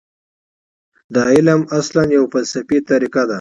دا 1.13 1.21
علم 1.35 1.61
اصلاً 1.79 2.03
یوه 2.17 2.27
فلسفي 2.33 2.77
طریقه 2.89 3.21
ده. 3.27 3.29